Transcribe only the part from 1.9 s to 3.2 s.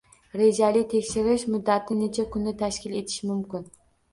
necha kunni tashkil